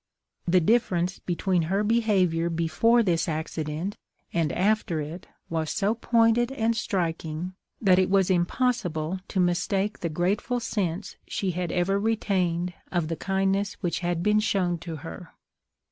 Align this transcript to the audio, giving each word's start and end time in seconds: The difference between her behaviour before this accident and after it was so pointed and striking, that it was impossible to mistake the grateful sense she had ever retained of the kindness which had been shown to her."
The 0.47 0.59
difference 0.59 1.19
between 1.19 1.61
her 1.69 1.83
behaviour 1.83 2.49
before 2.49 3.03
this 3.03 3.29
accident 3.29 3.97
and 4.33 4.51
after 4.51 4.99
it 4.99 5.27
was 5.47 5.69
so 5.69 5.93
pointed 5.93 6.51
and 6.53 6.75
striking, 6.75 7.53
that 7.79 7.99
it 7.99 8.09
was 8.09 8.31
impossible 8.31 9.19
to 9.27 9.39
mistake 9.39 9.99
the 9.99 10.09
grateful 10.09 10.59
sense 10.59 11.17
she 11.27 11.51
had 11.51 11.71
ever 11.71 11.99
retained 11.99 12.73
of 12.91 13.09
the 13.09 13.15
kindness 13.15 13.73
which 13.83 13.99
had 13.99 14.23
been 14.23 14.39
shown 14.39 14.79
to 14.79 14.95
her." 15.05 15.35